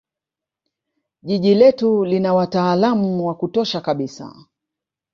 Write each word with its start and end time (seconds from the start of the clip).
jiji 1.23 1.55
letu 1.55 2.05
lina 2.05 2.33
wataalam 2.33 3.21
wa 3.21 3.35
kutosha 3.35 3.81
kabisa 3.81 4.35